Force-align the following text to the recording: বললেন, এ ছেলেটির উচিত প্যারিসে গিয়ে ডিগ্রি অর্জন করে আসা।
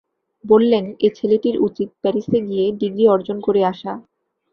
বললেন, 0.45 0.85
এ 0.99 1.07
ছেলেটির 1.15 1.55
উচিত 1.59 1.89
প্যারিসে 2.01 2.39
গিয়ে 2.47 2.65
ডিগ্রি 2.81 3.05
অর্জন 3.07 3.37
করে 3.39 3.61
আসা। 3.65 3.93